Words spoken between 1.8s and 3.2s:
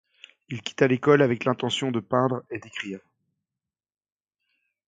de peindre et d'écrire.